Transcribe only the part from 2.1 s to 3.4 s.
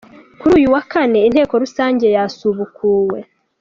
yasubukuwe.